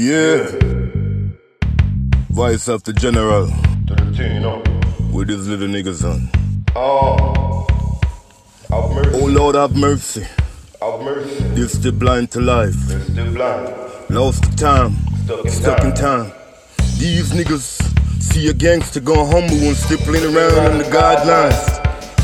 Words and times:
Yeah. 0.00 0.46
Vice 2.30 2.66
General. 2.94 3.48
To 3.48 3.94
the 3.96 4.14
team, 4.16 4.34
you 4.34 4.40
know. 4.40 4.62
With 5.12 5.28
his 5.28 5.48
little 5.48 5.66
niggas 5.66 6.04
on. 6.04 6.30
Oh. 6.76 7.66
Have 8.70 8.92
mercy. 8.92 9.20
Oh 9.20 9.26
Lord 9.26 9.56
have 9.56 9.74
mercy. 9.74 10.24
Have 10.80 11.00
mercy. 11.00 11.44
You're 11.56 11.68
still 11.68 11.90
blind 11.90 12.30
to 12.30 12.40
life. 12.40 12.76
They're 12.86 13.00
still 13.00 13.34
blind. 13.34 13.74
Lost 14.08 14.48
the 14.48 14.56
time. 14.56 14.94
Stuck 15.24 15.44
in 15.44 15.50
Stuck 15.50 15.80
in 15.82 15.92
time. 15.94 16.30
time. 16.30 16.32
These 16.98 17.32
niggas 17.32 18.22
see 18.22 18.46
a 18.46 18.54
gangster 18.54 19.00
going 19.00 19.26
humble 19.26 19.66
and 19.66 19.76
still 19.76 19.98
playing 19.98 20.32
around 20.32 20.64
on 20.64 20.78
the 20.78 20.84
guidelines. 20.84 21.80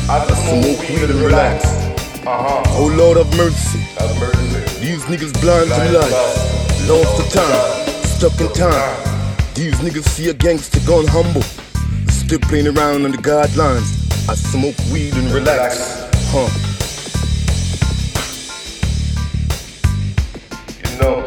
I 0.09 0.25
just 0.25 0.45
Smoke 0.47 0.79
weed 0.87 1.09
and 1.09 1.19
relax. 1.19 1.84
Uh-huh. 2.27 2.63
Oh 2.77 2.87
Lord 2.97 3.17
have 3.17 3.29
mercy. 3.37 3.79
Have 3.99 4.19
mercy. 4.19 4.79
These 4.79 5.03
niggas 5.05 5.31
blind 5.41 5.69
to 5.69 5.75
Blind 5.75 5.91
to 5.93 5.99
life. 5.99 6.11
life. 6.11 6.89
Lost 6.89 7.17
the 7.17 7.25
time. 7.37 8.05
Stuck 8.05 8.39
in 8.41 8.51
time. 8.53 9.53
These 9.53 9.75
niggas 9.75 10.05
see 10.05 10.29
a 10.29 10.33
gangster 10.33 10.79
gone 10.87 11.05
humble. 11.07 11.43
Still 12.11 12.39
playing 12.39 12.67
around 12.67 13.05
on 13.05 13.11
the 13.11 13.17
guidelines. 13.17 14.01
I 14.27 14.33
smoke 14.33 14.75
weed 14.91 15.13
and 15.13 15.31
relax. 15.31 16.09
Huh. 16.33 16.49
You 20.81 20.99
know. 20.99 21.21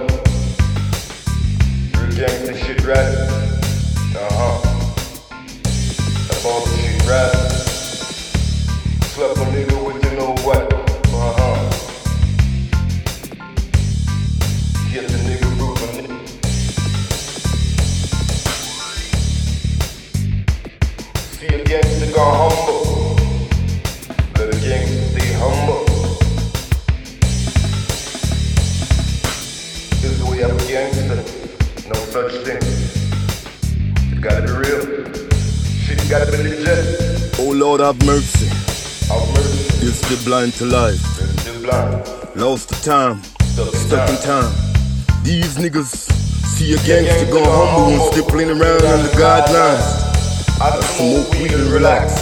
Real 1.95 2.11
gangsta 2.19 2.57
shit 2.59 2.85
rap. 2.85 3.07
Uh-huh. 4.19 4.59
That 6.27 6.45
all 6.45 6.61
the 6.67 6.77
shit 6.77 7.07
rap. 7.09 7.33
Slept 9.15 9.39
a 9.39 9.48
gangster 22.19 22.25
humble. 22.25 23.17
Let 24.37 24.55
a 24.55 24.59
gangster 24.61 25.03
stay 25.13 25.33
humble. 25.35 25.85
This 30.01 30.23
way 30.23 30.45
I'm. 30.45 30.59
No 31.89 31.95
such 32.11 32.33
thing. 32.45 32.63
It 34.13 34.21
gotta 34.21 34.43
be 34.43 34.53
real. 34.53 34.83
Shit 35.85 36.11
gotta 36.11 36.31
be 36.33 36.39
legit. 36.39 37.39
Oh 37.39 37.53
Lord 37.55 37.81
have 37.81 38.05
mercy. 38.05 38.47
Have 39.09 39.29
mercy. 39.35 39.85
You're 39.85 39.95
still 39.95 40.25
blind 40.25 40.55
to 40.55 40.65
life. 40.65 40.99
Still 41.41 41.63
blind. 41.63 42.37
Lost 42.37 42.69
the 42.69 42.77
time. 42.83 43.23
Stuck 43.23 43.73
in 43.73 43.81
Stuck 43.81 44.11
in 44.11 44.17
time. 44.17 44.53
time. 44.53 45.23
These 45.23 45.57
niggas 45.57 46.11
see 46.47 46.75
a 46.75 46.77
gangster 46.79 47.31
gone 47.31 47.45
humble 47.45 47.93
and 47.93 48.13
still 48.13 48.25
playing 48.25 48.51
around 48.51 48.83
on 48.83 49.03
the 49.05 49.13
guidelines. 49.15 50.08
I 50.61 50.81
smoke 50.81 51.31
weed 51.35 51.53
and 51.53 51.71
relax. 51.71 52.13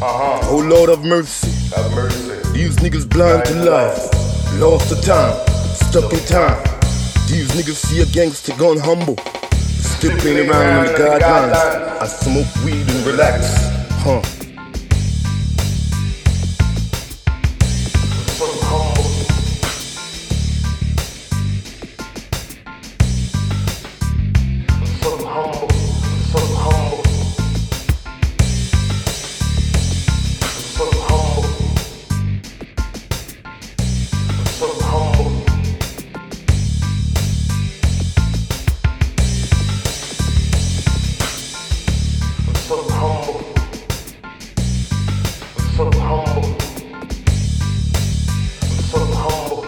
Uh-huh. 0.00 0.38
Oh 0.50 0.58
Lord 0.58 0.88
have 0.88 1.04
mercy. 1.04 1.50
Have 1.74 1.92
mercy. 1.94 2.40
These 2.52 2.76
niggas 2.76 3.08
blind 3.08 3.44
to 3.46 3.54
life. 3.54 3.98
Lost 4.60 4.88
the 4.90 5.00
time. 5.02 5.34
Stuck 5.74 6.12
in 6.12 6.20
time. 6.20 6.62
These 7.26 7.50
niggas 7.52 7.74
see 7.74 8.00
a 8.02 8.06
gangster 8.06 8.54
gone 8.56 8.78
humble. 8.78 9.16
Still 9.80 10.16
playing 10.18 10.48
around 10.48 10.78
on 10.78 10.84
the 10.86 10.92
guidelines. 10.92 12.00
I 12.00 12.06
smoke 12.06 12.64
weed 12.64 12.88
and 12.88 13.04
relax. 13.06 13.48
Huh. 14.04 14.41
So 42.72 42.78
humble. 42.88 43.36
I'm 45.58 45.66
so 45.76 45.84
humble. 46.00 46.48
I'm 48.70 48.80
so 48.88 48.98
humble. 49.12 49.62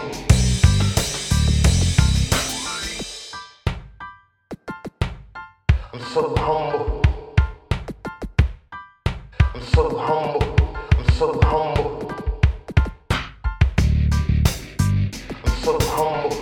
I'm 5.93 6.01
so 6.01 6.21
humble. 6.35 7.03
I'm 9.53 9.61
so 9.61 9.81
humble. 9.99 10.55
I'm 10.97 11.07
so 11.11 11.25
humble. 11.43 12.09
I'm 15.43 15.55
so 15.61 15.73
humble. 15.91 16.41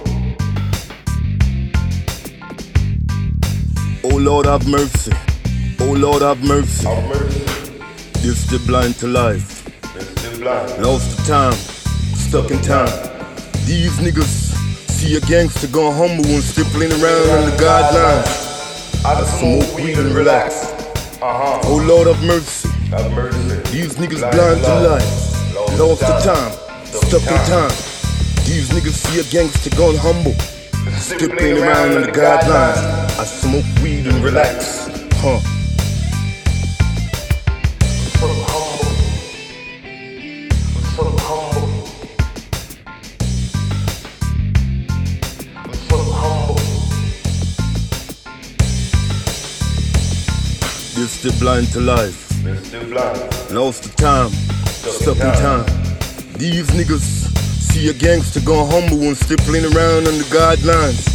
Oh 4.05 4.15
Lord 4.17 4.45
have 4.45 4.65
mercy. 4.65 5.32
Oh 5.93 5.95
Lord 5.95 6.23
have 6.23 6.43
mercy. 6.43 6.87
Have 6.87 7.07
mercy. 7.07 8.25
You're 8.25 8.33
still 8.33 8.65
blind 8.65 8.95
to 8.95 9.05
life. 9.05 9.61
Still 10.17 10.39
blind. 10.39 10.83
Lost 10.83 11.17
the 11.17 11.23
time. 11.23 11.53
Stuck 12.17 12.49
in 12.49 12.59
time. 12.63 12.89
These 13.67 13.99
niggas 14.01 14.57
see 14.89 15.17
a 15.17 15.19
gangster 15.21 15.67
gone 15.67 15.93
humble 15.93 16.25
and 16.25 16.41
still 16.41 16.65
playing 16.73 16.93
around 16.93 17.29
on 17.37 17.45
the 17.45 17.55
guidelines. 17.61 19.05
I 19.05 19.23
smoke 19.37 19.77
weed 19.77 19.99
and 19.99 20.15
relax. 20.15 20.65
Uh-huh. 21.21 21.61
Oh 21.65 21.85
Lord 21.85 22.07
have 22.07 22.25
mercy. 22.25 22.69
Have 22.89 23.11
mercy. 23.13 23.37
These 23.69 23.93
niggas 23.97 24.25
blind 24.33 24.65
to 24.65 24.79
life. 24.89 25.77
Lost 25.77 26.01
the 26.01 26.17
time. 26.25 26.85
Stuck 26.85 27.21
in 27.21 27.37
time. 27.45 27.69
These 28.49 28.69
niggas 28.73 28.97
see 28.97 29.19
a 29.19 29.23
gangster 29.31 29.69
gone 29.77 29.97
humble. 29.97 30.33
Still 30.97 31.29
playing 31.29 31.61
around 31.61 31.93
on 31.93 32.01
the 32.01 32.07
guidelines. 32.07 32.81
I 33.19 33.25
smoke 33.25 33.83
weed 33.83 34.07
and 34.07 34.23
relax. 34.23 34.89
Huh. 35.21 35.39
You're 51.03 51.09
still 51.09 51.37
blind 51.37 51.67
to 51.73 51.81
life. 51.81 52.29
They're 52.45 52.55
still 52.63 52.85
blind. 52.85 53.51
Lost 53.51 53.83
the 53.83 53.89
time. 53.97 54.29
Stuck 54.69 55.17
in 55.17 55.33
time. 55.33 55.65
These 56.37 56.67
niggas 56.67 57.27
see 57.59 57.89
a 57.89 57.93
gangster 57.93 58.39
gone 58.39 58.71
humble 58.71 59.01
and 59.01 59.17
still 59.17 59.35
playing 59.39 59.65
around 59.65 60.07
on 60.07 60.17
the 60.17 60.23
guidelines. 60.31 61.12